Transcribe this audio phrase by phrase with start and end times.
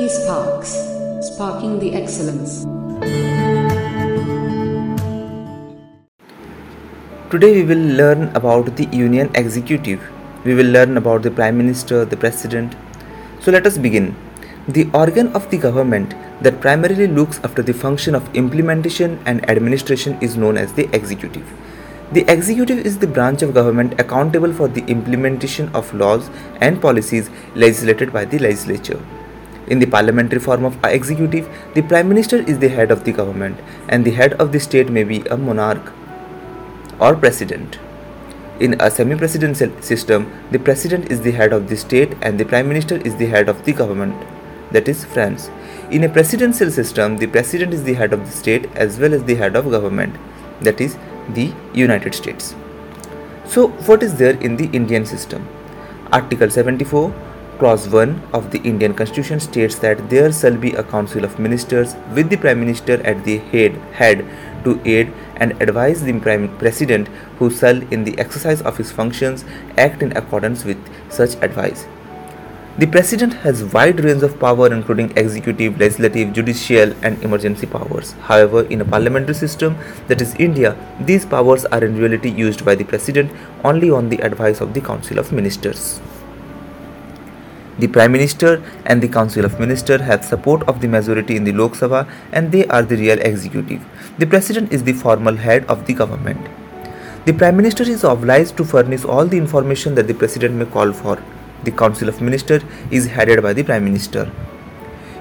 [0.00, 0.70] eSparks,
[1.22, 2.52] sparking the excellence.
[7.30, 10.00] Today we will learn about the Union Executive.
[10.44, 12.74] We will learn about the Prime Minister, the President.
[13.40, 14.16] So let us begin.
[14.68, 20.18] The organ of the government that primarily looks after the function of implementation and administration
[20.22, 21.46] is known as the executive.
[22.12, 26.30] The executive is the branch of government accountable for the implementation of laws
[26.60, 29.00] and policies legislated by the legislature.
[29.70, 33.60] In the parliamentary form of executive, the prime minister is the head of the government
[33.88, 35.92] and the head of the state may be a monarch
[36.98, 37.78] or president.
[38.58, 42.44] In a semi presidential system, the president is the head of the state and the
[42.44, 44.16] prime minister is the head of the government,
[44.72, 45.48] that is, France.
[45.92, 49.22] In a presidential system, the president is the head of the state as well as
[49.22, 50.16] the head of government,
[50.60, 50.98] that is,
[51.30, 52.56] the United States.
[53.46, 55.48] So, what is there in the Indian system?
[56.12, 57.14] Article 74,
[57.60, 61.94] Clause 1 of the Indian Constitution states that there shall be a council of ministers
[62.14, 64.24] with the Prime Minister at the head, head
[64.64, 67.08] to aid and advise the Prime President
[67.38, 69.44] who shall in the exercise of his functions
[69.76, 70.78] act in accordance with
[71.10, 71.86] such advice.
[72.78, 78.12] The President has wide range of power including executive, legislative, judicial and emergency powers.
[78.22, 79.76] However, in a parliamentary system
[80.08, 83.30] that is India, these powers are in reality used by the President
[83.64, 86.00] only on the advice of the Council of Ministers.
[87.80, 91.52] The Prime Minister and the Council of Ministers have support of the majority in the
[91.52, 93.80] Lok Sabha and they are the real executive.
[94.18, 96.46] The President is the formal head of the government.
[97.24, 100.92] The Prime Minister is obliged to furnish all the information that the President may call
[100.92, 101.22] for.
[101.64, 104.30] The Council of Ministers is headed by the Prime Minister.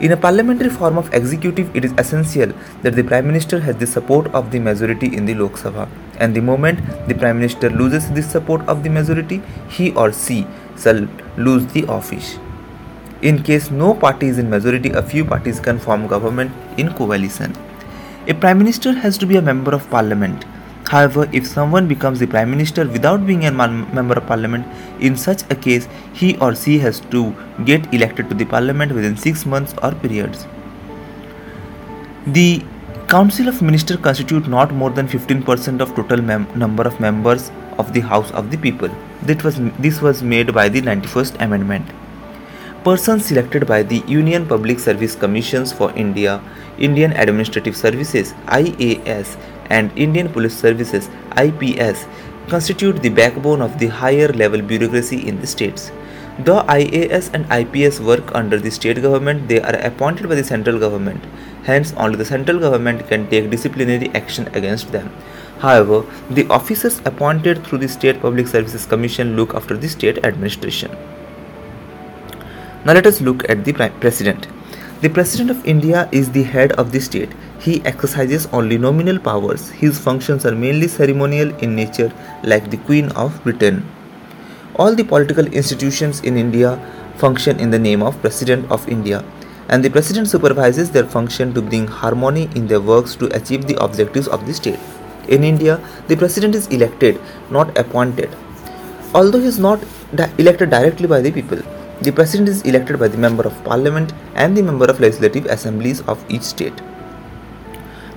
[0.00, 3.86] In a parliamentary form of executive, it is essential that the Prime Minister has the
[3.86, 5.88] support of the majority in the Lok Sabha.
[6.20, 10.46] And the moment the Prime Minister loses the support of the majority, he or she
[10.78, 12.38] shall lose the office.
[13.22, 17.54] In case no party is in majority, a few parties can form government in coalition.
[18.26, 20.44] A prime minister has to be a member of parliament.
[20.86, 24.66] However, if someone becomes the prime minister without being a member of parliament,
[25.00, 27.34] in such a case, he or she has to
[27.64, 30.46] get elected to the parliament within 6 months or periods.
[32.26, 32.62] The
[33.08, 37.92] Council of Ministers constitute not more than 15% of total mem- number of members of
[37.92, 38.90] the House of the People.
[39.22, 41.86] That was, this was made by the 91st Amendment
[42.84, 46.42] persons selected by the Union Public Service Commissions for India,
[46.78, 49.38] Indian Administrative Services IAS
[49.70, 51.08] and Indian Police Services
[51.38, 52.04] IPS
[52.48, 55.90] constitute the backbone of the higher level bureaucracy in the states.
[56.38, 60.78] Though IAS and IPS work under the state government, they are appointed by the central
[60.78, 61.24] government.
[61.64, 65.10] Hence, only the central government can take disciplinary action against them.
[65.58, 70.90] However, the officers appointed through the State Public Services Commission look after the state administration.
[72.84, 74.46] Now let us look at the president.
[75.00, 77.32] The president of India is the head of the state.
[77.60, 79.70] He exercises only nominal powers.
[79.70, 83.88] His functions are mainly ceremonial in nature, like the Queen of Britain.
[84.76, 86.78] All the political institutions in India
[87.16, 89.24] function in the name of President of India,
[89.68, 93.82] and the President supervises their function to bring harmony in their works to achieve the
[93.82, 94.80] objectives of the state.
[95.28, 97.20] In India, the President is elected,
[97.50, 98.36] not appointed.
[99.14, 101.58] Although he is not di- elected directly by the people,
[102.02, 106.00] the president is elected by the member of parliament and the member of legislative assemblies
[106.02, 106.80] of each state.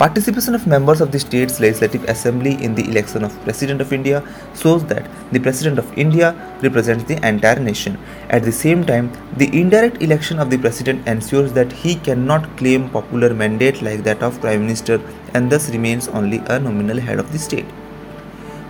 [0.00, 4.26] Participation of members of the state's legislative assembly in the election of President of India
[4.56, 6.28] shows that the President of India
[6.62, 7.98] represents the entire nation.
[8.30, 12.88] At the same time, the indirect election of the President ensures that he cannot claim
[12.88, 15.02] popular mandate like that of Prime Minister
[15.34, 17.66] and thus remains only a nominal head of the state.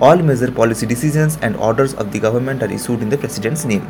[0.00, 3.88] All major policy decisions and orders of the government are issued in the President's name.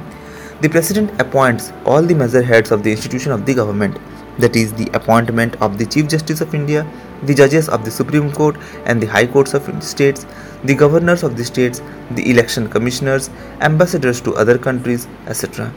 [0.61, 3.97] The President appoints all the major heads of the institution of the government,
[4.39, 6.87] that is, the appointment of the Chief Justice of India,
[7.25, 8.57] the judges of the Supreme Court
[8.87, 10.27] and the High Courts of states,
[10.65, 11.83] the governors of the states,
[12.13, 15.73] the election commissioners, ambassadors to other countries, etc.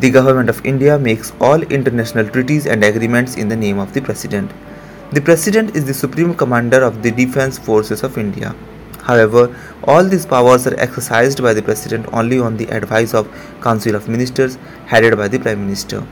[0.00, 4.00] The government of India makes all international treaties and agreements in the name of the
[4.00, 4.50] President.
[5.12, 8.54] The President is the supreme commander of the defense forces of India.
[9.02, 13.28] However, all these powers are exercised by the President only on the advice of
[13.62, 14.56] Council of Ministers
[14.86, 16.06] headed by the Prime Minister.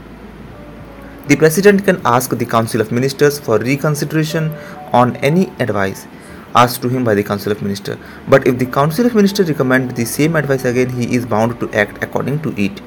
[1.29, 4.53] The President can ask the Council of Ministers for reconsideration
[4.93, 6.07] on any advice
[6.55, 7.99] asked to him by the Council of Ministers.
[8.29, 11.71] But if the Council of Ministers recommend the same advice again, he is bound to
[11.73, 12.81] act according to it.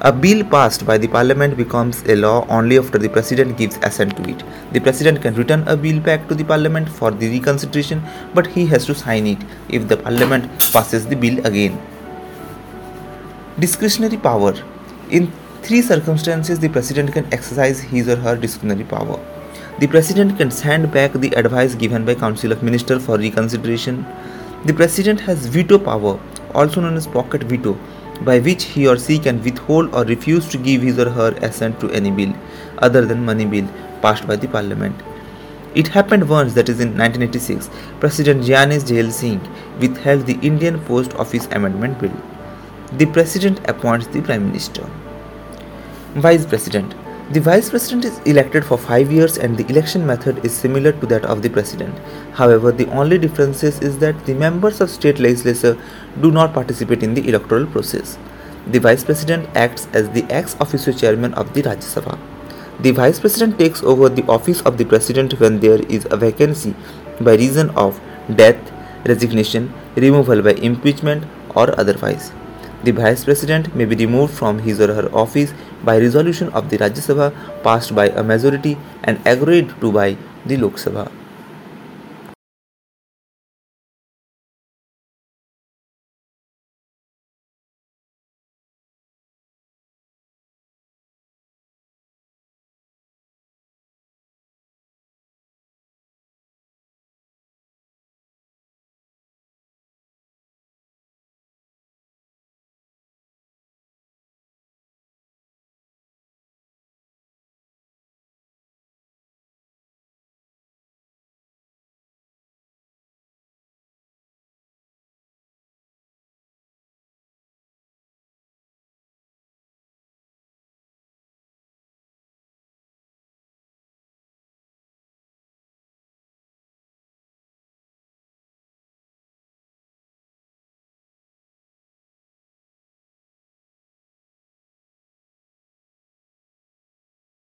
[0.00, 4.16] A bill passed by the parliament becomes a law only after the president gives assent
[4.16, 4.42] to it.
[4.72, 8.64] The president can return a bill back to the parliament for the reconsideration, but he
[8.66, 9.38] has to sign it
[9.68, 11.80] if the parliament passes the bill again.
[13.58, 14.54] Discretionary power.
[15.10, 15.32] In
[15.62, 19.18] three circumstances the president can exercise his or her disciplinary power.
[19.80, 24.04] The president can send back the advice given by Council of Ministers for reconsideration.
[24.64, 26.18] The president has veto power,
[26.54, 27.78] also known as pocket veto,
[28.22, 31.78] by which he or she can withhold or refuse to give his or her assent
[31.80, 32.34] to any bill
[32.78, 33.68] other than money bill
[34.02, 35.00] passed by the parliament.
[35.74, 37.70] It happened once, that is in 1986,
[38.00, 39.40] President Giani Zail Singh
[39.78, 42.12] withheld the Indian Post Office Amendment Bill.
[42.94, 44.88] The President appoints the Prime Minister.
[46.14, 46.94] Vice President
[47.34, 51.06] The Vice President is elected for five years and the election method is similar to
[51.06, 51.94] that of the President.
[52.32, 55.76] However, the only difference is that the members of state legislature
[56.22, 58.16] do not participate in the electoral process.
[58.68, 62.18] The Vice President acts as the ex officio chairman of the Rajya Sabha.
[62.80, 66.74] The Vice President takes over the office of the President when there is a vacancy
[67.20, 68.00] by reason of
[68.34, 68.72] death,
[69.06, 71.24] resignation, removal by impeachment,
[71.54, 72.32] or otherwise.
[72.84, 75.52] The Vice President may be removed from his or her office
[75.84, 80.16] by resolution of the Rajya Sabha passed by a majority and agreed to by
[80.46, 81.17] the Lok Sabha.